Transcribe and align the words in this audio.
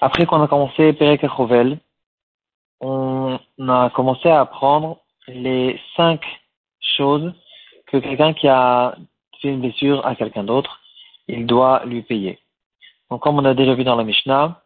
Après 0.00 0.26
qu'on 0.26 0.42
a 0.42 0.48
commencé 0.48 0.92
Perek 0.92 1.24
on 2.80 3.38
a 3.68 3.90
commencé 3.90 4.28
à 4.28 4.40
apprendre 4.40 4.98
les 5.26 5.80
cinq 5.96 6.20
choses 6.80 7.32
que 7.86 7.96
quelqu'un 7.96 8.32
qui 8.32 8.48
a 8.48 8.94
fait 9.40 9.48
une 9.48 9.60
blessure 9.60 10.04
à 10.06 10.14
quelqu'un 10.14 10.44
d'autre, 10.44 10.80
il 11.26 11.46
doit 11.46 11.82
lui 11.84 12.02
payer. 12.02 12.38
Donc, 13.10 13.22
comme 13.22 13.38
on 13.38 13.44
a 13.44 13.54
déjà 13.54 13.74
vu 13.74 13.84
dans 13.84 13.96
la 13.96 14.04
Mishnah, 14.04 14.62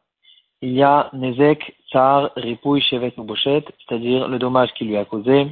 il 0.63 0.73
y 0.73 0.83
a 0.83 1.11
Nezek, 1.13 1.77
Tsar, 1.89 2.31
Ripouille, 2.37 2.83
Shevet 2.83 3.15
ou 3.17 3.37
c'est-à-dire 3.37 4.29
le 4.29 4.39
dommage 4.39 4.73
qu'il 4.75 4.89
lui 4.89 4.97
a 4.97 5.05
causé, 5.05 5.49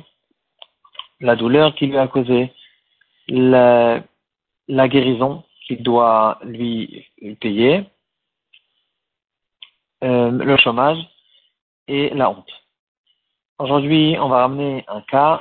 la 1.21 1.37
douleur 1.37 1.75
qu'il 1.75 1.91
lui 1.91 1.99
a 1.99 2.09
causé, 2.09 2.53
la, 3.29 4.01
la 4.69 4.89
guérison 4.89 5.45
qu'il 5.71 5.85
doit 5.85 6.39
lui 6.43 7.07
payer, 7.41 7.85
euh, 10.03 10.31
le 10.33 10.57
chômage 10.57 10.99
et 11.87 12.11
la 12.11 12.31
honte. 12.31 12.51
Aujourd'hui, 13.61 14.17
on 14.19 14.29
va 14.29 14.39
ramener 14.39 14.85
un 14.89 15.01
cas 15.03 15.41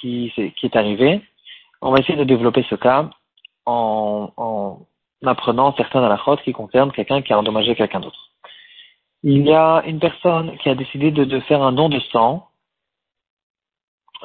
qui, 0.00 0.32
qui 0.34 0.66
est 0.66 0.76
arrivé. 0.76 1.20
On 1.82 1.90
va 1.90 1.98
essayer 1.98 2.16
de 2.16 2.24
développer 2.24 2.64
ce 2.70 2.74
cas 2.74 3.10
en, 3.66 4.32
en 4.38 4.86
apprenant 5.26 5.74
certains 5.76 6.02
halachot 6.02 6.38
qui 6.38 6.52
concernent 6.52 6.92
quelqu'un 6.92 7.20
qui 7.20 7.34
a 7.34 7.38
endommagé 7.38 7.74
quelqu'un 7.74 8.00
d'autre. 8.00 8.30
Il 9.22 9.46
y 9.46 9.52
a 9.52 9.82
une 9.84 10.00
personne 10.00 10.56
qui 10.58 10.70
a 10.70 10.74
décidé 10.74 11.10
de, 11.10 11.24
de, 11.24 11.40
faire 11.40 11.62
un 11.62 11.72
don 11.72 11.90
de 11.90 12.00
sang 12.12 12.48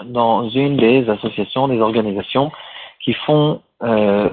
dans 0.05 0.49
une 0.49 0.77
des 0.77 1.09
associations, 1.09 1.67
des 1.67 1.81
organisations 1.81 2.53
qui 3.03 3.13
font 3.13 3.61
euh, 3.83 4.29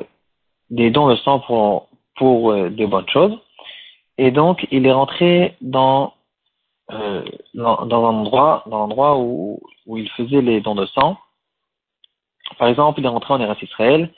des 0.73 0.91
dons 0.91 1.09
de 1.09 1.17
sang 1.17 1.39
pour, 1.41 1.89
pour 2.17 2.51
euh, 2.51 2.71
des 2.71 2.87
bonnes 2.87 3.09
choses. 3.09 3.39
Et 4.19 4.31
donc, 4.31 4.67
il 4.71 4.87
est 4.87 4.93
rentré 4.93 5.55
dans, 5.61 6.15
euh, 6.91 7.23
dans, 7.55 7.85
dans, 7.87 8.07
un 8.07 8.15
endroit, 8.15 8.65
dans 8.67 8.79
l'endroit 8.79 9.19
où, 9.19 9.61
où 9.87 9.99
il 9.99 10.09
faisait 10.11 10.41
les 10.41 10.61
dons 10.61 10.75
de 10.75 10.87
sang. 10.87 11.19
Par 12.59 12.69
exemple, 12.69 13.01
il 13.01 13.07
est 13.07 13.09
rentré 13.09 13.35
en 13.35 13.41
Eretz 13.41 13.63
Israël 13.63 14.11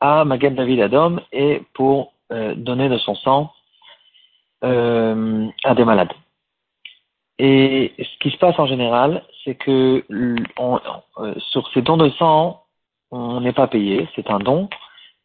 à 0.00 0.24
Magen 0.24 0.54
David 0.54 0.80
Adom 0.80 1.20
et 1.32 1.62
pour 1.74 2.12
euh, 2.32 2.54
donner 2.54 2.88
de 2.88 2.98
son 2.98 3.14
sang 3.14 3.52
à 4.60 5.74
des 5.76 5.84
malades. 5.84 6.12
Et 7.38 7.94
ce 7.96 8.18
qui 8.18 8.32
se 8.32 8.38
passe 8.38 8.58
en 8.58 8.66
général, 8.66 9.22
c'est 9.44 9.54
que 9.54 10.02
sur 11.50 11.68
ces 11.72 11.82
dons 11.82 11.96
de 11.96 12.08
sang, 12.10 12.64
on 13.12 13.40
n'est 13.40 13.52
pas 13.52 13.68
payé, 13.68 14.08
c'est 14.16 14.28
un 14.30 14.40
don, 14.40 14.68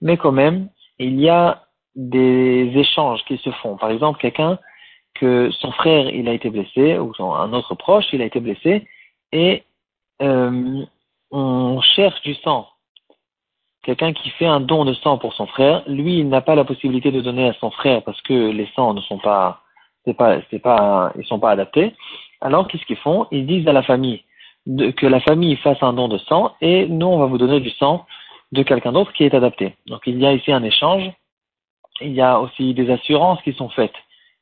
mais 0.04 0.18
quand 0.18 0.32
même, 0.32 0.70
il 1.00 1.20
y 1.20 1.30
a 1.30 1.64
des 1.96 2.72
échanges 2.76 3.24
qui 3.26 3.38
se 3.38 3.50
font. 3.50 3.78
Par 3.78 3.90
exemple, 3.90 4.20
quelqu'un 4.20 4.60
que 5.16 5.50
son 5.52 5.72
frère 5.72 6.10
il 6.10 6.28
a 6.28 6.34
été 6.34 6.50
blessé 6.52 6.98
ou 7.00 7.12
un 7.20 7.54
autre 7.54 7.76
proche 7.76 8.06
il 8.14 8.22
a 8.22 8.26
été 8.26 8.40
blessé 8.40 8.88
et 9.32 9.64
euh, 10.22 10.86
on 11.32 11.82
cherche 11.82 12.22
du 12.22 12.36
sang 12.36 12.68
quelqu'un 13.84 14.14
qui 14.14 14.30
fait 14.32 14.46
un 14.46 14.62
don 14.62 14.86
de 14.86 14.94
sang 14.94 15.18
pour 15.18 15.34
son 15.34 15.46
frère, 15.46 15.84
lui, 15.88 16.20
il 16.20 16.30
n'a 16.30 16.42
pas 16.42 16.56
la 16.56 16.64
possibilité 16.64 17.12
de 17.12 17.22
donner 17.22 17.50
à 17.50 17.54
son 17.54 17.70
frère 17.70 18.02
parce 18.04 18.20
que 18.22 18.34
les 18.34 18.68
sangs 18.76 18.94
ne 18.94 19.02
sont 19.02 19.20
pas, 19.20 19.62
c'est 20.06 20.16
pas, 20.16 20.38
c'est 20.50 20.60
pas, 20.60 21.12
ils 21.18 21.26
sont 21.26 21.40
pas 21.40 21.52
adaptés. 21.52 21.94
Alors, 22.42 22.68
qu'est-ce 22.68 22.86
qu'ils 22.86 22.98
font? 22.98 23.28
Ils 23.32 23.46
disent 23.46 23.68
à 23.68 23.74
la 23.74 23.84
famille 23.84 24.24
que 24.96 25.06
la 25.06 25.20
famille 25.20 25.58
fasse 25.58 25.84
un 25.84 25.92
don 25.92 26.08
de 26.08 26.18
sang 26.18 26.54
et 26.62 26.88
nous, 26.88 27.08
on 27.08 27.20
va 27.20 27.26
vous 27.26 27.38
donner 27.38 27.60
du 27.60 27.70
sang 27.72 28.06
de 28.54 28.64
quelqu'un 28.64 28.92
d'autre 28.92 29.12
qui 29.14 29.24
est 29.24 29.34
adapté. 29.34 29.76
Donc, 29.88 30.02
il 30.06 30.20
y 30.20 30.26
a 30.26 30.34
ici 30.34 30.52
un 30.52 30.64
échange. 30.64 31.12
Il 32.02 32.14
y 32.14 32.22
a 32.22 32.40
aussi 32.40 32.74
des 32.74 32.90
assurances 32.92 33.42
qui 33.42 33.54
sont 33.54 33.70
faites. 33.70 33.96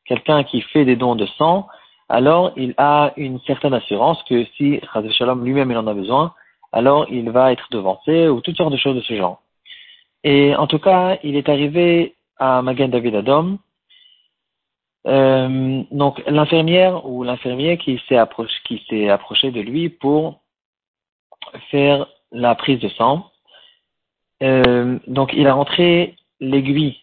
Quelqu'un 0.06 0.44
qui 0.44 0.62
fait 0.62 0.86
des 0.86 0.96
dons 0.96 1.16
de 1.16 1.26
sang, 1.38 1.68
alors 2.10 2.52
il 2.58 2.74
a 2.78 3.14
une 3.16 3.40
certaine 3.42 3.74
assurance 3.74 4.22
que 4.24 4.46
si 4.58 4.82
Shalom 5.18 5.46
lui-même 5.46 5.72
il 5.72 5.78
en 5.78 5.88
a 5.88 5.94
besoin, 5.94 6.34
alors 6.74 7.06
il 7.10 7.30
va 7.30 7.54
être 7.54 7.68
devancé 7.72 8.28
ou 8.28 8.42
toutes 8.42 8.58
sortes 8.58 8.74
de 8.74 8.78
choses 8.78 8.96
de 8.96 9.02
ce 9.02 9.16
genre. 9.16 9.42
Et 10.24 10.56
en 10.56 10.68
tout 10.68 10.80
cas, 10.80 11.18
il 11.24 11.36
est 11.36 11.48
arrivé 11.48 12.16
à 12.38 12.62
Magan 12.62 12.90
David 12.90 13.16
Adom. 13.16 13.58
Euh, 15.08 15.84
donc 15.92 16.22
l'infirmière 16.28 17.08
ou 17.08 17.24
l'infirmier 17.24 17.78
qui 17.78 18.00
s'est 18.08 18.18
approché, 18.18 18.54
qui 18.66 18.84
s'est 18.88 19.10
approché 19.10 19.52
de 19.52 19.62
lui 19.62 19.90
pour 19.90 20.42
faire 21.72 22.08
la 22.32 22.56
prise 22.56 22.80
de 22.80 22.90
sang. 22.90 23.31
Euh, 24.42 24.98
donc 25.08 25.32
il 25.34 25.48
a 25.48 25.54
rentré 25.54 26.16
l'aiguille 26.40 26.98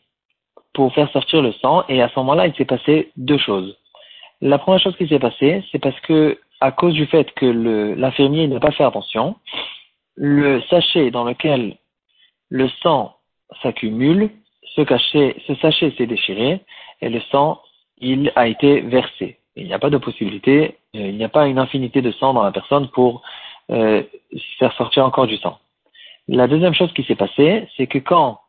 pour 0.75 0.93
faire 0.95 1.11
sortir 1.11 1.43
le 1.43 1.53
sang 1.53 1.85
et 1.89 2.03
à 2.03 2.09
ce 2.09 2.19
moment-là 2.19 2.47
il 2.47 2.55
s'est 2.55 2.65
passé 2.65 3.13
deux 3.17 3.39
choses. 3.39 3.77
La 4.41 4.59
première 4.59 4.81
chose 4.81 4.97
qui 4.97 5.09
s'est 5.09 5.19
passée, 5.19 5.65
c'est 5.71 5.79
parce 5.79 5.99
que 6.01 6.39
à 6.61 6.73
cause 6.73 6.95
du 6.95 7.07
fait 7.07 7.33
que 7.35 7.47
l'infirmier 7.97 8.47
n'a 8.49 8.61
pas 8.61 8.73
fait 8.73 8.85
attention, 8.85 9.37
le 10.17 10.61
sachet 10.63 11.11
dans 11.11 11.25
lequel 11.25 11.77
le 12.49 12.69
sang 12.83 13.15
s'accumule, 13.63 14.31
ce, 14.75 14.83
ce 15.47 15.55
sachet 15.57 15.93
s'est 15.97 16.07
déchiré 16.07 16.61
et 17.01 17.09
le 17.09 17.21
sang, 17.33 17.61
il 17.99 18.33
a 18.37 18.49
été 18.49 18.81
versé. 18.81 19.39
Il 19.57 19.67
n'y 19.67 19.75
a 19.75 19.79
pas 19.79 19.91
de 19.91 19.99
possibilité, 19.99 20.77
euh, 20.95 21.09
il 21.09 21.17
n'y 21.17 21.25
a 21.25 21.29
pas 21.29 21.47
une 21.47 21.59
infinité 21.59 22.01
de 22.01 22.13
sang 22.13 22.33
dans 22.33 22.43
la 22.43 22.53
personne 22.53 22.89
pour 22.89 23.23
euh, 23.71 24.03
faire 24.59 24.73
sortir 24.75 25.05
encore 25.05 25.27
du 25.27 25.37
sang. 25.37 25.59
La 26.29 26.47
deuxième 26.47 26.75
chose 26.75 26.93
qui 26.93 27.05
s'est 27.05 27.17
passée, 27.17 27.67
c'est 27.77 27.87
que 27.87 27.99
quand 27.99 28.41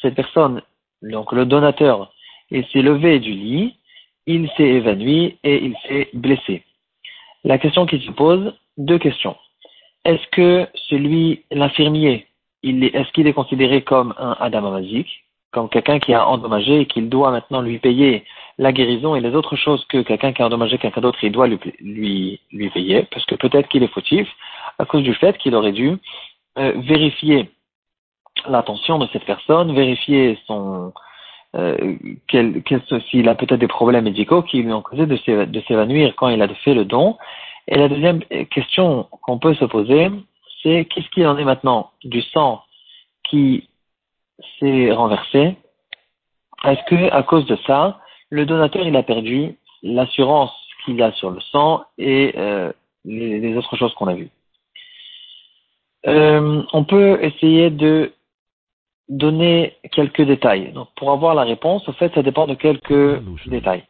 cette 0.00 0.14
personne, 0.14 0.62
donc 1.02 1.32
le 1.32 1.44
donateur, 1.44 2.12
il 2.50 2.64
s'est 2.68 2.82
levé 2.82 3.18
du 3.18 3.32
lit, 3.32 3.76
il 4.26 4.48
s'est 4.56 4.68
évanoui 4.68 5.36
et 5.42 5.64
il 5.64 5.74
s'est 5.88 6.08
blessé. 6.14 6.62
La 7.42 7.58
question 7.58 7.84
qui 7.86 8.00
se 8.00 8.10
pose, 8.12 8.54
deux 8.76 8.98
questions. 8.98 9.36
Est-ce 10.04 10.24
que 10.28 10.68
celui, 10.88 11.42
l'infirmier, 11.50 12.26
est-ce 12.62 13.10
qu'il 13.12 13.26
est 13.26 13.32
considéré 13.32 13.82
comme 13.82 14.14
un 14.18 14.36
Adam 14.38 14.66
Amazik, 14.66 15.08
comme 15.50 15.68
quelqu'un 15.68 15.98
qui 15.98 16.14
a 16.14 16.28
endommagé 16.28 16.80
et 16.80 16.86
qu'il 16.86 17.08
doit 17.08 17.32
maintenant 17.32 17.60
lui 17.60 17.78
payer 17.78 18.24
la 18.58 18.72
guérison 18.72 19.16
et 19.16 19.20
les 19.20 19.34
autres 19.34 19.56
choses 19.56 19.84
que 19.86 20.02
quelqu'un 20.02 20.32
qui 20.32 20.42
a 20.42 20.46
endommagé 20.46 20.78
quelqu'un 20.78 21.00
d'autre, 21.00 21.18
il 21.22 21.32
doit 21.32 21.48
lui, 21.48 21.58
lui, 21.80 22.40
lui 22.52 22.70
payer, 22.70 23.02
parce 23.10 23.24
que 23.26 23.34
peut-être 23.34 23.68
qu'il 23.68 23.82
est 23.82 23.92
fautif 23.92 24.28
à 24.78 24.84
cause 24.84 25.02
du 25.02 25.14
fait 25.14 25.36
qu'il 25.38 25.54
aurait 25.54 25.72
dû 25.72 25.98
euh, 26.58 26.72
vérifier 26.76 27.50
l'attention 28.48 28.98
de 28.98 29.06
cette 29.12 29.24
personne, 29.24 29.74
vérifier 29.74 30.38
son, 30.46 30.92
euh, 31.56 31.96
s'il 33.08 33.28
a 33.28 33.34
peut-être 33.34 33.60
des 33.60 33.68
problèmes 33.68 34.04
médicaux 34.04 34.42
qui 34.42 34.62
lui 34.62 34.72
ont 34.72 34.82
causé 34.82 35.06
de 35.06 35.60
s'évanouir 35.66 36.14
quand 36.16 36.28
il 36.28 36.42
a 36.42 36.48
fait 36.48 36.74
le 36.74 36.84
don. 36.84 37.16
Et 37.68 37.76
la 37.76 37.88
deuxième 37.88 38.22
question 38.50 39.08
qu'on 39.22 39.38
peut 39.38 39.54
se 39.54 39.64
poser, 39.64 40.10
c'est 40.62 40.84
qu'est-ce 40.86 41.08
qu'il 41.10 41.26
en 41.26 41.38
est 41.38 41.44
maintenant 41.44 41.90
du 42.04 42.22
sang 42.22 42.62
qui 43.28 43.68
s'est 44.58 44.92
renversé? 44.92 45.56
Est-ce 46.64 46.82
que 46.84 47.12
à 47.12 47.22
cause 47.22 47.46
de 47.46 47.56
ça, 47.66 48.00
le 48.30 48.46
donateur 48.46 48.86
il 48.86 48.96
a 48.96 49.02
perdu 49.02 49.56
l'assurance 49.82 50.52
qu'il 50.84 51.02
a 51.02 51.12
sur 51.12 51.30
le 51.30 51.40
sang 51.40 51.84
et 51.98 52.34
euh, 52.36 52.72
les, 53.04 53.56
autres 53.56 53.76
choses 53.76 53.94
qu'on 53.94 54.08
a 54.08 54.14
vues? 54.14 54.30
Euh, 56.06 56.62
On 56.72 56.84
peut 56.84 57.18
essayer 57.22 57.70
de 57.70 58.12
donner 59.08 59.76
quelques 59.92 60.22
détails. 60.22 60.72
Donc, 60.72 60.88
pour 60.96 61.12
avoir 61.12 61.34
la 61.34 61.44
réponse, 61.44 61.88
en 61.88 61.92
fait, 61.92 62.12
ça 62.14 62.22
dépend 62.22 62.46
de 62.46 62.54
quelques 62.54 63.20
détails. 63.46 63.84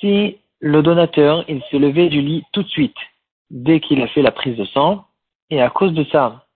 Si 0.00 0.38
le 0.60 0.82
donateur, 0.82 1.44
il 1.48 1.62
s'est 1.70 1.78
levé 1.78 2.08
du 2.08 2.20
lit 2.20 2.44
tout 2.52 2.62
de 2.62 2.68
suite, 2.68 2.96
dès 3.50 3.80
qu'il 3.80 4.02
a 4.02 4.08
fait 4.08 4.22
la 4.22 4.32
prise 4.32 4.56
de 4.56 4.64
sang, 4.64 5.04
et 5.50 5.60
à 5.60 5.70
cause 5.70 5.92
de 5.92 6.04
ça, 6.04 6.46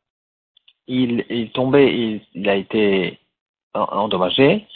il, 0.88 1.24
il 1.30 1.50
tombait, 1.50 2.20
il, 2.34 2.48
a 2.48 2.56
été 2.56 3.18
endommagé, 3.74 4.66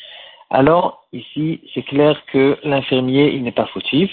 alors 0.50 1.06
ici, 1.12 1.60
c'est 1.74 1.82
clair 1.82 2.24
que 2.26 2.58
l'infirmier, 2.62 3.34
il 3.34 3.42
n'est 3.42 3.50
pas 3.50 3.66
fautif. 3.66 4.10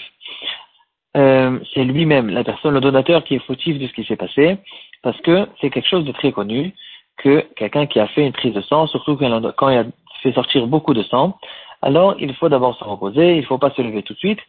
Euh, 1.16 1.60
c'est 1.72 1.84
lui-même, 1.84 2.30
la 2.30 2.42
personne, 2.42 2.74
le 2.74 2.80
donateur, 2.80 3.22
qui 3.22 3.34
est 3.34 3.46
fautif 3.46 3.78
de 3.78 3.86
ce 3.86 3.92
qui 3.92 4.04
s'est 4.04 4.16
passé, 4.16 4.56
parce 5.02 5.20
que 5.20 5.48
c'est 5.60 5.70
quelque 5.70 5.88
chose 5.88 6.04
de 6.04 6.12
très 6.12 6.32
connu 6.32 6.74
que 7.18 7.40
quelqu'un 7.56 7.86
qui 7.86 8.00
a 8.00 8.06
fait 8.08 8.26
une 8.26 8.32
prise 8.32 8.54
de 8.54 8.60
sang, 8.62 8.86
surtout 8.86 9.16
quand 9.16 9.68
il 9.68 9.78
a 9.78 9.84
fait 10.22 10.32
sortir 10.32 10.66
beaucoup 10.66 10.94
de 10.94 11.02
sang, 11.02 11.38
alors 11.82 12.14
il 12.18 12.34
faut 12.34 12.48
d'abord 12.48 12.76
se 12.76 12.84
reposer, 12.84 13.34
il 13.34 13.40
ne 13.40 13.46
faut 13.46 13.58
pas 13.58 13.70
se 13.70 13.82
lever 13.82 14.02
tout 14.02 14.14
de 14.14 14.18
suite, 14.18 14.40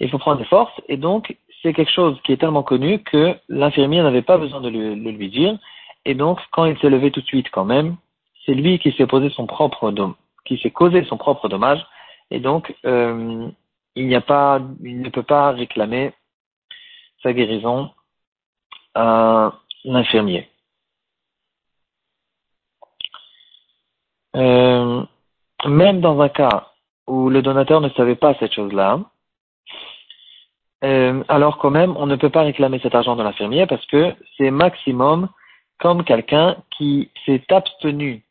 il 0.00 0.08
faut 0.08 0.18
prendre 0.18 0.38
des 0.38 0.44
forces, 0.44 0.80
et 0.88 0.96
donc 0.96 1.36
c'est 1.62 1.72
quelque 1.72 1.92
chose 1.92 2.18
qui 2.24 2.32
est 2.32 2.36
tellement 2.36 2.62
connu 2.62 3.00
que 3.02 3.34
l'infirmier 3.48 4.02
n'avait 4.02 4.22
pas 4.22 4.38
besoin 4.38 4.60
de 4.60 4.68
lui, 4.68 4.78
de 4.78 5.10
lui, 5.10 5.28
dire, 5.28 5.58
et 6.04 6.14
donc 6.14 6.38
quand 6.52 6.64
il 6.64 6.78
s'est 6.78 6.90
levé 6.90 7.10
tout 7.10 7.20
de 7.20 7.26
suite 7.26 7.50
quand 7.50 7.64
même, 7.64 7.96
c'est 8.44 8.54
lui 8.54 8.78
qui 8.78 8.92
s'est 8.92 9.06
posé 9.06 9.30
son 9.30 9.46
propre 9.46 9.92
qui 10.44 10.58
s'est 10.58 10.70
causé 10.70 11.04
son 11.04 11.16
propre 11.16 11.48
dommage, 11.48 11.84
et 12.30 12.38
donc 12.38 12.74
euh, 12.84 13.48
il 13.96 14.06
n'y 14.06 14.14
a 14.14 14.20
pas, 14.20 14.60
il 14.84 15.00
ne 15.00 15.08
peut 15.08 15.24
pas 15.24 15.50
réclamer 15.50 16.12
sa 17.22 17.32
guérison 17.32 17.90
l'infirmier. 19.86 20.48
Euh, 24.36 25.02
même 25.66 26.00
dans 26.00 26.20
un 26.20 26.28
cas 26.28 26.72
où 27.06 27.30
le 27.30 27.40
donateur 27.40 27.80
ne 27.80 27.88
savait 27.90 28.16
pas 28.16 28.34
cette 28.34 28.52
chose-là, 28.52 29.00
euh, 30.84 31.24
alors 31.28 31.56
quand 31.56 31.70
même, 31.70 31.96
on 31.96 32.06
ne 32.06 32.16
peut 32.16 32.28
pas 32.28 32.42
réclamer 32.42 32.78
cet 32.82 32.94
argent 32.94 33.16
de 33.16 33.22
l'infirmier 33.22 33.66
parce 33.66 33.84
que 33.86 34.14
c'est 34.36 34.50
maximum 34.50 35.28
comme 35.78 36.04
quelqu'un 36.04 36.56
qui 36.76 37.10
s'est 37.24 37.44
abstenu 37.50 38.22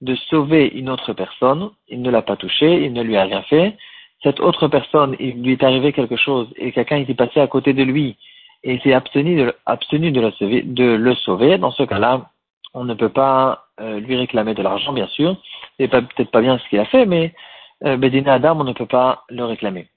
de 0.00 0.14
sauver 0.14 0.66
une 0.68 0.88
autre 0.88 1.12
personne, 1.12 1.70
il 1.88 2.00
ne 2.00 2.10
l'a 2.10 2.22
pas 2.22 2.36
touché, 2.36 2.84
il 2.84 2.92
ne 2.92 3.02
lui 3.02 3.16
a 3.16 3.24
rien 3.24 3.42
fait, 3.42 3.76
cette 4.22 4.40
autre 4.40 4.68
personne, 4.68 5.16
il 5.18 5.42
lui 5.42 5.52
est 5.52 5.62
arrivé 5.62 5.92
quelque 5.92 6.16
chose 6.16 6.48
et 6.56 6.72
quelqu'un 6.72 6.96
était 6.96 7.14
passé 7.14 7.40
à 7.40 7.46
côté 7.46 7.72
de 7.72 7.82
lui 7.82 8.16
et 8.62 8.78
s'est 8.80 8.92
abstenu 8.92 9.36
de, 9.36 10.20
le 10.20 10.30
sauver, 10.32 10.62
de 10.62 10.84
le 10.84 11.14
sauver, 11.14 11.58
dans 11.58 11.70
ce 11.70 11.82
cas-là, 11.82 12.30
on 12.74 12.84
ne 12.84 12.94
peut 12.94 13.08
pas 13.08 13.66
euh, 13.80 14.00
lui 14.00 14.16
réclamer 14.16 14.54
de 14.54 14.62
l'argent, 14.62 14.92
bien 14.92 15.08
sûr. 15.08 15.36
C'est 15.78 15.88
peut-être 15.88 16.30
pas 16.30 16.40
bien 16.40 16.58
ce 16.58 16.68
qu'il 16.68 16.78
a 16.78 16.84
fait, 16.84 17.06
mais 17.06 17.34
euh, 17.84 17.96
Bedina 17.96 18.34
Adam, 18.34 18.60
on 18.60 18.64
ne 18.64 18.72
peut 18.72 18.86
pas 18.86 19.24
le 19.28 19.44
réclamer. 19.44 19.88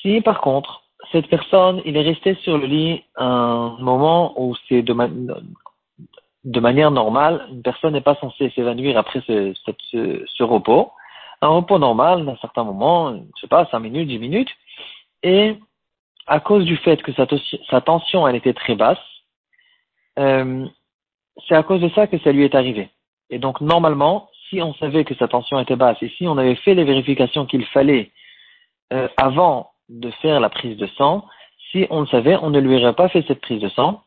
Si 0.00 0.20
par 0.20 0.40
contre, 0.40 0.82
cette 1.12 1.28
personne, 1.28 1.82
il 1.84 1.96
est 1.96 2.02
resté 2.02 2.34
sur 2.36 2.56
le 2.56 2.66
lit 2.66 3.02
un 3.16 3.76
moment 3.80 4.40
où 4.40 4.54
c'est 4.68 4.82
de, 4.82 4.94
de, 6.44 6.60
manière 6.60 6.90
normale, 6.90 7.46
une 7.50 7.62
personne 7.62 7.94
n'est 7.94 8.00
pas 8.00 8.14
censée 8.16 8.50
s'évanouir 8.50 8.96
après 8.96 9.20
ce, 9.26 9.52
ce, 9.54 10.24
ce, 10.26 10.42
repos, 10.42 10.92
un 11.42 11.48
repos 11.48 11.78
normal 11.78 12.24
d'un 12.24 12.36
certain 12.36 12.64
moment, 12.64 13.14
je 13.34 13.40
sais 13.40 13.48
pas, 13.48 13.66
5 13.70 13.78
minutes, 13.80 14.08
10 14.08 14.18
minutes, 14.18 14.50
et 15.22 15.56
à 16.30 16.38
cause 16.38 16.64
du 16.64 16.76
fait 16.76 17.02
que 17.02 17.12
sa, 17.12 17.80
tension 17.80 18.26
elle 18.26 18.36
était 18.36 18.54
très 18.54 18.76
basse, 18.76 19.04
euh, 20.18 20.64
c'est 21.48 21.56
à 21.56 21.64
cause 21.64 21.80
de 21.80 21.88
ça 21.90 22.06
que 22.06 22.18
ça 22.20 22.30
lui 22.30 22.44
est 22.44 22.54
arrivé. 22.54 22.88
Et 23.30 23.40
donc 23.40 23.60
normalement, 23.60 24.30
si 24.48 24.62
on 24.62 24.72
savait 24.74 25.04
que 25.04 25.16
sa 25.16 25.26
tension 25.26 25.58
était 25.58 25.74
basse 25.74 25.98
et 26.02 26.08
si 26.16 26.28
on 26.28 26.38
avait 26.38 26.54
fait 26.54 26.74
les 26.74 26.84
vérifications 26.84 27.46
qu'il 27.46 27.66
fallait 27.66 28.12
euh, 28.92 29.08
avant 29.16 29.72
de 29.88 30.10
faire 30.22 30.38
la 30.38 30.50
prise 30.50 30.76
de 30.76 30.86
sang, 30.98 31.26
si 31.72 31.88
on 31.90 32.02
le 32.02 32.06
savait, 32.06 32.36
on 32.36 32.50
ne 32.50 32.60
lui 32.60 32.76
aurait 32.76 32.94
pas 32.94 33.08
fait 33.08 33.24
cette 33.26 33.40
prise 33.40 33.60
de 33.60 33.68
sang. 33.68 34.02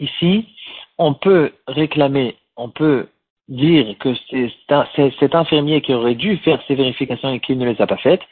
Ici, 0.00 0.48
on 0.98 1.14
peut 1.14 1.52
réclamer, 1.68 2.36
on 2.56 2.68
peut 2.68 3.08
dire 3.48 3.96
que 3.98 4.14
c'est 4.28 5.14
cet 5.20 5.34
infirmier 5.36 5.82
qui 5.82 5.94
aurait 5.94 6.16
dû 6.16 6.36
faire 6.38 6.60
ces 6.66 6.74
vérifications 6.74 7.30
et 7.30 7.38
qui 7.38 7.54
ne 7.54 7.64
les 7.64 7.80
a 7.80 7.86
pas 7.86 7.96
faites. 7.98 8.22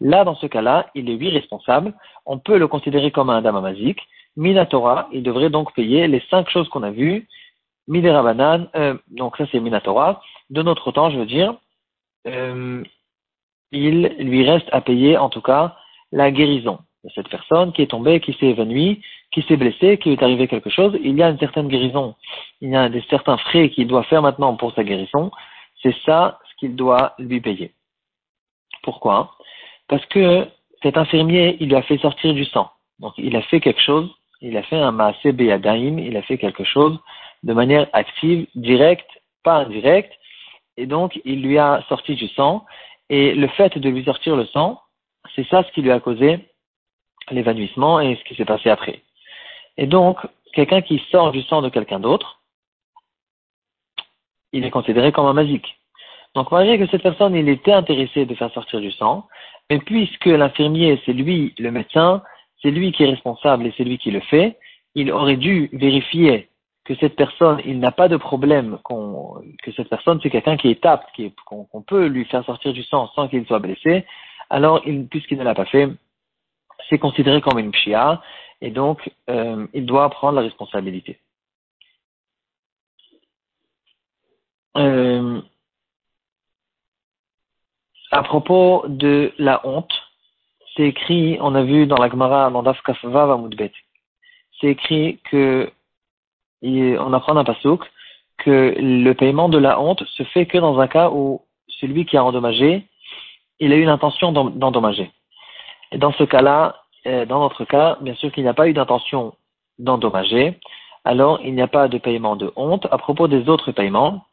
Là, 0.00 0.24
dans 0.24 0.36
ce 0.36 0.46
cas-là, 0.46 0.90
il 0.94 1.10
est 1.10 1.16
lui 1.16 1.30
responsable. 1.30 1.94
On 2.24 2.38
peut 2.38 2.58
le 2.58 2.68
considérer 2.68 3.10
comme 3.10 3.30
un 3.30 3.42
damamazik. 3.42 4.00
Minatora, 4.36 5.08
il 5.12 5.22
devrait 5.22 5.50
donc 5.50 5.74
payer 5.74 6.06
les 6.06 6.22
cinq 6.30 6.48
choses 6.48 6.68
qu'on 6.68 6.84
a 6.84 6.90
vues. 6.90 7.26
Midera 7.88 8.22
banane, 8.22 8.68
euh, 8.76 8.96
donc 9.08 9.36
ça 9.36 9.46
c'est 9.50 9.60
Minatora. 9.60 10.20
De 10.50 10.62
notre 10.62 10.92
temps, 10.92 11.10
je 11.10 11.18
veux 11.18 11.26
dire, 11.26 11.54
euh, 12.26 12.84
il 13.72 14.02
lui 14.18 14.48
reste 14.48 14.68
à 14.72 14.80
payer 14.80 15.16
en 15.16 15.30
tout 15.30 15.40
cas 15.40 15.74
la 16.12 16.30
guérison 16.30 16.78
de 17.04 17.10
cette 17.14 17.28
personne 17.28 17.72
qui 17.72 17.82
est 17.82 17.90
tombée, 17.90 18.20
qui 18.20 18.34
s'est 18.34 18.46
évanouie, 18.46 19.02
qui 19.32 19.42
s'est 19.42 19.56
blessée, 19.56 19.98
qui 19.98 20.10
lui 20.10 20.16
est 20.16 20.22
arrivé 20.22 20.48
quelque 20.48 20.70
chose. 20.70 20.96
Il 21.02 21.16
y 21.16 21.22
a 21.22 21.30
une 21.30 21.38
certaine 21.38 21.68
guérison, 21.68 22.14
il 22.60 22.70
y 22.70 22.76
a 22.76 22.88
des, 22.88 23.04
certains 23.08 23.38
frais 23.38 23.70
qu'il 23.70 23.88
doit 23.88 24.04
faire 24.04 24.22
maintenant 24.22 24.54
pour 24.56 24.74
sa 24.74 24.84
guérison. 24.84 25.30
C'est 25.82 25.94
ça 26.04 26.38
ce 26.50 26.56
qu'il 26.56 26.76
doit 26.76 27.14
lui 27.18 27.40
payer. 27.40 27.72
Pourquoi? 28.82 29.34
Parce 29.88 30.04
que 30.06 30.46
cet 30.82 30.96
infirmier, 30.96 31.56
il 31.60 31.68
lui 31.68 31.76
a 31.76 31.82
fait 31.82 31.98
sortir 31.98 32.34
du 32.34 32.44
sang. 32.44 32.70
Donc 32.98 33.14
il 33.16 33.34
a 33.36 33.42
fait 33.42 33.60
quelque 33.60 33.80
chose, 33.80 34.08
il 34.40 34.56
a 34.56 34.62
fait 34.62 34.76
un 34.76 34.92
maasé 34.92 35.32
beyadaim, 35.32 35.98
il 35.98 36.16
a 36.16 36.22
fait 36.22 36.38
quelque 36.38 36.64
chose 36.64 36.98
de 37.42 37.52
manière 37.52 37.88
active, 37.92 38.46
directe, 38.54 39.08
pas 39.42 39.58
indirecte, 39.58 40.12
et 40.76 40.86
donc 40.86 41.20
il 41.24 41.42
lui 41.42 41.58
a 41.58 41.84
sorti 41.88 42.14
du 42.14 42.28
sang, 42.28 42.64
et 43.08 43.34
le 43.34 43.48
fait 43.48 43.78
de 43.78 43.88
lui 43.88 44.04
sortir 44.04 44.36
le 44.36 44.46
sang, 44.46 44.80
c'est 45.34 45.46
ça 45.48 45.62
ce 45.62 45.72
qui 45.72 45.82
lui 45.82 45.90
a 45.90 46.00
causé 46.00 46.48
l'évanouissement 47.30 48.00
et 48.00 48.16
ce 48.16 48.24
qui 48.24 48.34
s'est 48.34 48.44
passé 48.44 48.70
après. 48.70 49.02
Et 49.76 49.86
donc, 49.86 50.18
quelqu'un 50.52 50.82
qui 50.82 50.98
sort 51.10 51.32
du 51.32 51.42
sang 51.42 51.62
de 51.62 51.68
quelqu'un 51.68 52.00
d'autre, 52.00 52.40
il 54.52 54.64
est 54.64 54.70
considéré 54.70 55.12
comme 55.12 55.26
un 55.26 55.34
magique. 55.34 55.76
Donc, 56.34 56.50
malgré 56.50 56.78
que 56.78 56.86
cette 56.86 57.02
personne, 57.02 57.34
il 57.34 57.48
était 57.48 57.72
intéressé 57.72 58.26
de 58.26 58.34
faire 58.34 58.52
sortir 58.52 58.80
du 58.80 58.90
sang, 58.92 59.28
mais 59.70 59.78
puisque 59.78 60.26
l'infirmier, 60.26 61.00
c'est 61.04 61.12
lui 61.12 61.54
le 61.58 61.70
médecin, 61.70 62.22
c'est 62.62 62.70
lui 62.70 62.92
qui 62.92 63.04
est 63.04 63.10
responsable 63.10 63.66
et 63.66 63.74
c'est 63.76 63.84
lui 63.84 63.98
qui 63.98 64.10
le 64.10 64.20
fait, 64.20 64.58
il 64.94 65.12
aurait 65.12 65.36
dû 65.36 65.68
vérifier 65.72 66.48
que 66.84 66.94
cette 66.96 67.16
personne, 67.16 67.60
il 67.66 67.78
n'a 67.78 67.92
pas 67.92 68.08
de 68.08 68.16
problème, 68.16 68.78
que 69.62 69.72
cette 69.72 69.90
personne, 69.90 70.20
c'est 70.22 70.30
quelqu'un 70.30 70.56
qui 70.56 70.70
est 70.70 70.86
apte, 70.86 71.08
qu'on 71.44 71.82
peut 71.82 72.06
lui 72.06 72.24
faire 72.24 72.44
sortir 72.46 72.72
du 72.72 72.82
sang 72.82 73.08
sans 73.14 73.28
qu'il 73.28 73.46
soit 73.46 73.58
blessé, 73.58 74.06
alors 74.48 74.82
puisqu'il 75.10 75.38
ne 75.38 75.44
l'a 75.44 75.54
pas 75.54 75.66
fait, 75.66 75.88
c'est 76.88 76.98
considéré 76.98 77.42
comme 77.42 77.58
une 77.58 77.72
pshia, 77.72 78.22
et 78.62 78.70
donc 78.70 79.10
euh, 79.28 79.66
il 79.74 79.84
doit 79.84 80.08
prendre 80.08 80.36
la 80.36 80.42
responsabilité. 80.42 81.18
Euh, 84.78 85.42
à 88.10 88.22
propos 88.22 88.84
de 88.88 89.32
la 89.38 89.60
honte, 89.66 89.92
c'est 90.76 90.84
écrit, 90.84 91.38
on 91.40 91.54
a 91.54 91.62
vu 91.62 91.86
dans 91.86 91.96
la 91.96 92.08
Gemara, 92.08 92.50
dans 92.50 92.62
Daf 92.62 92.80
Moudbet, 93.04 93.72
c'est 94.60 94.68
écrit 94.68 95.20
que, 95.30 95.70
on 96.62 97.12
apprend 97.12 97.36
un 97.36 97.44
pasouk, 97.44 97.84
que 98.38 98.74
le 98.78 99.12
paiement 99.14 99.48
de 99.48 99.58
la 99.58 99.80
honte 99.80 100.04
se 100.04 100.22
fait 100.22 100.46
que 100.46 100.58
dans 100.58 100.78
un 100.78 100.88
cas 100.88 101.10
où 101.10 101.42
celui 101.68 102.06
qui 102.06 102.16
a 102.16 102.24
endommagé 102.24 102.86
il 103.60 103.72
a 103.72 103.76
eu 103.76 103.84
l'intention 103.84 104.32
d'endommager. 104.32 105.10
Et 105.92 105.98
dans 105.98 106.12
ce 106.12 106.24
cas-là, 106.24 106.82
euh, 107.06 107.26
dans 107.26 107.40
notre 107.40 107.64
cas, 107.64 107.98
bien 108.00 108.14
sûr 108.14 108.30
qu'il 108.32 108.42
n'y 108.42 108.48
a 108.48 108.54
pas 108.54 108.68
eu 108.68 108.72
d'intention 108.72 109.34
d'endommager, 109.78 110.58
alors 111.04 111.40
il 111.42 111.54
n'y 111.54 111.62
a 111.62 111.68
pas 111.68 111.88
de 111.88 111.98
paiement 111.98 112.36
de 112.36 112.52
honte. 112.56 112.86
À 112.90 112.98
propos 112.98 113.28
des 113.28 113.48
autres 113.48 113.72
paiements, 113.72 114.24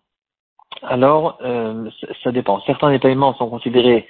alors 0.84 1.38
euh, 1.42 1.90
ça 2.24 2.32
dépend. 2.32 2.62
Certains 2.62 2.92
des 2.92 3.00
paiements 3.00 3.34
sont 3.36 3.50
considérés 3.50 4.08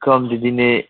comme 0.00 0.28
des 0.28 0.38
dîners. 0.38 0.88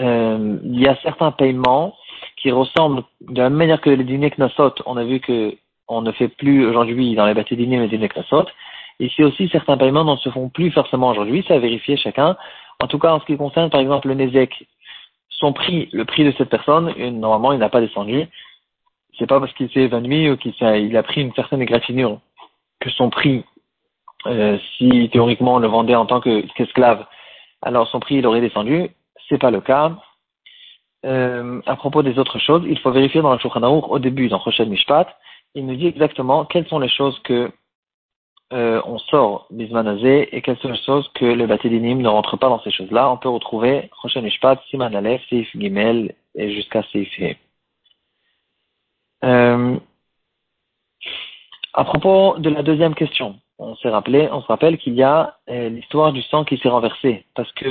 Euh, 0.00 0.58
il 0.62 0.80
y 0.80 0.88
a 0.88 0.96
certains 1.02 1.32
paiements 1.32 1.94
qui 2.36 2.50
ressemblent 2.50 3.02
de 3.20 3.38
la 3.38 3.48
même 3.48 3.58
manière 3.58 3.80
que 3.80 3.90
les 3.90 4.04
dîners 4.04 4.30
Knassot. 4.30 4.74
On 4.84 4.96
a 4.96 5.04
vu 5.04 5.20
que 5.20 5.56
on 5.88 6.02
ne 6.02 6.12
fait 6.12 6.28
plus 6.28 6.66
aujourd'hui 6.66 7.14
dans 7.14 7.26
les 7.26 7.34
bâtis 7.34 7.56
dîners 7.56 7.78
les 7.78 7.88
dîners 7.88 8.08
Knassot. 8.08 8.46
Ici 8.98 9.22
aussi, 9.22 9.48
certains 9.50 9.76
paiements 9.76 10.04
ne 10.04 10.16
se 10.16 10.30
font 10.30 10.48
plus 10.48 10.70
forcément 10.70 11.10
aujourd'hui, 11.10 11.44
c'est 11.46 11.54
à 11.54 11.58
vérifier 11.58 11.96
chacun. 11.96 12.36
En 12.80 12.86
tout 12.86 12.98
cas, 12.98 13.12
en 13.12 13.20
ce 13.20 13.26
qui 13.26 13.36
concerne, 13.36 13.70
par 13.70 13.80
exemple, 13.80 14.08
le 14.08 14.14
Nezek, 14.14 14.66
son 15.28 15.52
prix, 15.52 15.88
le 15.92 16.04
prix 16.04 16.24
de 16.24 16.32
cette 16.32 16.48
personne, 16.48 16.94
normalement, 17.12 17.52
il 17.52 17.58
n'a 17.58 17.68
pas 17.68 17.80
descendu. 17.80 18.26
C'est 19.18 19.26
pas 19.26 19.38
parce 19.38 19.52
qu'il 19.54 19.70
s'est 19.70 19.80
évanoui 19.80 20.30
ou 20.30 20.36
qu'il 20.36 20.96
a 20.96 21.02
pris 21.02 21.20
une 21.22 21.32
certaine 21.34 21.62
égratignure 21.62 22.20
que 22.80 22.90
son 22.90 23.10
prix, 23.10 23.44
euh, 24.26 24.58
si 24.76 25.08
théoriquement 25.12 25.54
on 25.54 25.58
le 25.58 25.68
vendait 25.68 25.94
en 25.94 26.06
tant 26.06 26.20
qu'esclave, 26.20 27.06
alors 27.62 27.88
son 27.88 28.00
prix 28.00 28.16
il 28.16 28.26
aurait 28.26 28.40
descendu. 28.40 28.90
C'est 29.28 29.38
pas 29.38 29.50
le 29.50 29.60
cas. 29.60 29.96
Euh, 31.04 31.60
à 31.66 31.76
propos 31.76 32.02
des 32.02 32.18
autres 32.18 32.38
choses, 32.38 32.64
il 32.66 32.78
faut 32.78 32.90
vérifier 32.90 33.22
dans 33.22 33.32
le 33.32 33.38
Shulchan 33.38 33.62
au 33.62 33.98
début, 33.98 34.28
dans 34.28 34.38
Rochel 34.38 34.68
Mishpat, 34.68 35.06
il 35.54 35.66
nous 35.66 35.76
dit 35.76 35.86
exactement 35.86 36.44
quelles 36.44 36.66
sont 36.68 36.78
les 36.78 36.88
choses 36.88 37.18
que 37.20 37.50
euh, 38.52 38.80
on 38.84 38.98
sort 38.98 39.46
Bismanazé 39.50 40.36
et 40.36 40.42
quelles 40.42 40.58
sont 40.58 40.68
les 40.68 40.82
choses 40.84 41.08
que 41.14 41.24
le 41.24 41.46
Batidinim 41.46 42.00
ne 42.00 42.08
rentre 42.08 42.36
pas 42.36 42.48
dans 42.48 42.60
ces 42.60 42.70
choses-là. 42.70 43.10
On 43.10 43.16
peut 43.16 43.28
retrouver 43.28 43.88
Rochen 44.02 44.24
Ishpat, 44.24 44.60
Siman 44.70 44.94
Aleph, 44.94 45.22
Seif 45.28 45.48
Gimel 45.56 46.14
et 46.34 46.54
jusqu'à 46.54 46.82
Seif 46.92 47.08
euh, 49.24 49.76
à 51.76 51.84
propos 51.84 52.36
de 52.38 52.48
la 52.48 52.62
deuxième 52.62 52.94
question, 52.94 53.36
on 53.58 53.76
s'est 53.76 53.90
rappelé, 53.90 54.28
on 54.32 54.40
se 54.40 54.46
rappelle 54.46 54.78
qu'il 54.78 54.94
y 54.94 55.02
a 55.02 55.36
euh, 55.50 55.68
l'histoire 55.68 56.10
du 56.10 56.22
sang 56.22 56.42
qui 56.42 56.56
s'est 56.56 56.70
renversé 56.70 57.26
parce 57.34 57.52
que 57.52 57.68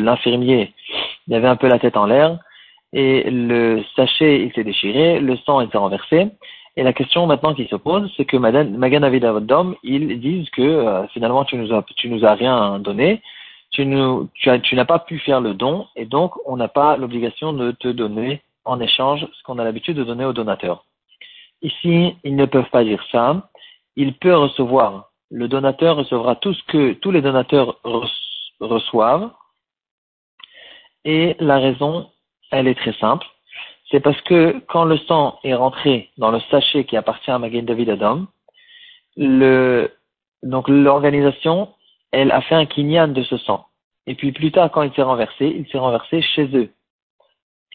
l'infirmier, 0.00 0.74
il 1.28 1.34
avait 1.34 1.46
un 1.46 1.54
peu 1.54 1.68
la 1.68 1.78
tête 1.78 1.96
en 1.96 2.06
l'air 2.06 2.38
et 2.92 3.30
le 3.30 3.84
sachet 3.94 4.42
il 4.42 4.52
s'est 4.52 4.64
déchiré, 4.64 5.20
le 5.20 5.36
sang 5.36 5.60
il 5.60 5.70
s'est 5.70 5.78
renversé 5.78 6.26
et 6.76 6.82
la 6.82 6.92
question 6.92 7.26
maintenant 7.26 7.54
qui 7.54 7.66
se 7.68 7.76
pose, 7.76 8.12
c'est 8.16 8.24
que 8.24 8.36
Magan 8.36 9.02
Avidavodom, 9.02 9.76
ils 9.84 10.18
disent 10.20 10.50
que 10.50 10.62
euh, 10.62 11.06
finalement 11.08 11.44
tu 11.44 11.56
nous 11.56 11.72
as 11.72 11.84
nous 12.04 12.24
as 12.24 12.34
rien 12.34 12.80
donné, 12.80 13.22
tu 13.70 13.86
n'as 13.86 14.84
pas 14.84 14.98
pu 14.98 15.20
faire 15.20 15.40
le 15.40 15.54
don 15.54 15.86
et 15.94 16.04
donc 16.04 16.32
on 16.46 16.56
n'a 16.56 16.68
pas 16.68 16.96
l'obligation 16.96 17.52
de 17.52 17.70
te 17.70 17.86
donner 17.86 18.42
en 18.64 18.80
échange 18.80 19.24
ce 19.32 19.42
qu'on 19.44 19.60
a 19.60 19.64
l'habitude 19.64 19.96
de 19.96 20.02
donner 20.02 20.24
au 20.24 20.32
donateur. 20.32 20.84
Ici, 21.62 22.16
ils 22.24 22.36
ne 22.36 22.46
peuvent 22.46 22.70
pas 22.70 22.84
dire 22.84 23.02
ça. 23.10 23.50
Il 23.96 24.14
peut 24.14 24.34
recevoir. 24.34 25.10
Le 25.30 25.48
donateur 25.48 25.96
recevra 25.96 26.36
tout 26.36 26.54
ce 26.54 26.62
que 26.64 26.92
tous 26.94 27.10
les 27.10 27.22
donateurs 27.22 27.80
reçoivent. 28.60 29.30
Et 31.04 31.36
la 31.40 31.58
raison, 31.58 32.10
elle 32.50 32.68
est 32.68 32.74
très 32.74 32.92
simple 32.94 33.26
c'est 33.90 34.00
parce 34.00 34.20
que 34.22 34.60
quand 34.68 34.84
le 34.84 34.98
sang 34.98 35.38
est 35.44 35.54
rentré 35.54 36.10
dans 36.18 36.30
le 36.30 36.40
sachet 36.50 36.84
qui 36.84 36.96
appartient 36.96 37.30
à 37.30 37.38
Magen 37.38 37.64
David 37.64 37.90
Adam, 37.90 38.26
donc 40.42 40.68
l'organisation, 40.68 41.72
elle 42.10 42.32
a 42.32 42.40
fait 42.40 42.54
un 42.54 42.66
kinyan 42.66 43.08
de 43.08 43.22
ce 43.22 43.36
sang. 43.38 43.66
Et 44.06 44.14
puis 44.14 44.32
plus 44.32 44.52
tard, 44.52 44.70
quand 44.70 44.82
il 44.82 44.92
s'est 44.94 45.02
renversé, 45.02 45.46
il 45.46 45.68
s'est 45.68 45.78
renversé 45.78 46.20
chez 46.20 46.46
eux. 46.56 46.70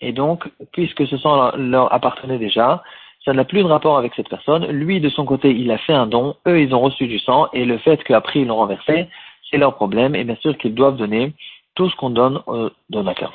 Et 0.01 0.13
donc, 0.13 0.49
puisque 0.73 1.05
ce 1.07 1.17
sang 1.17 1.55
leur 1.55 1.93
appartenait 1.93 2.39
déjà, 2.39 2.83
ça 3.23 3.33
n'a 3.33 3.45
plus 3.45 3.59
de 3.63 3.67
rapport 3.67 3.97
avec 3.97 4.13
cette 4.15 4.29
personne. 4.29 4.65
Lui, 4.67 4.99
de 4.99 5.09
son 5.09 5.25
côté, 5.25 5.51
il 5.51 5.69
a 5.71 5.77
fait 5.77 5.93
un 5.93 6.07
don. 6.07 6.35
Eux, 6.47 6.59
ils 6.59 6.73
ont 6.73 6.79
reçu 6.79 7.07
du 7.07 7.19
sang. 7.19 7.47
Et 7.53 7.65
le 7.65 7.77
fait 7.77 8.03
qu'après, 8.03 8.39
ils 8.39 8.47
l'ont 8.47 8.55
renversé, 8.55 9.07
c'est 9.49 9.57
leur 9.57 9.75
problème. 9.75 10.15
Et 10.15 10.23
bien 10.23 10.37
sûr 10.41 10.57
qu'ils 10.57 10.73
doivent 10.73 10.97
donner 10.97 11.33
tout 11.75 11.89
ce 11.89 11.95
qu'on 11.95 12.09
donne 12.09 12.41
aux 12.47 12.69
donateurs. 12.89 13.33